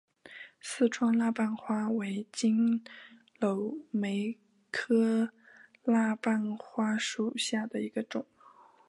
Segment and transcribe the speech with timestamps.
[0.59, 2.83] 四川蜡瓣花为金
[3.39, 4.35] 缕梅
[4.71, 5.29] 科
[5.83, 8.25] 蜡瓣花属下的一个种。